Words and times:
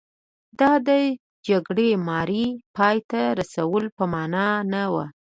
دا 0.59 0.71
د 0.87 0.89
جګړه 1.47 1.87
مارۍ 2.07 2.45
پای 2.77 2.97
ته 3.09 3.21
رسولو 3.39 3.89
په 3.97 4.03
معنا 4.13 4.47
نه 4.73 4.83
و. 4.93 4.95